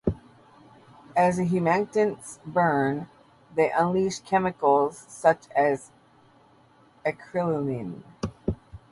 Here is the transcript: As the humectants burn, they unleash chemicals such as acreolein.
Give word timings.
As 1.15 1.37
the 1.37 1.47
humectants 1.47 2.39
burn, 2.43 3.07
they 3.55 3.69
unleash 3.71 4.17
chemicals 4.21 5.05
such 5.07 5.47
as 5.55 5.91
acreolein. 7.05 8.01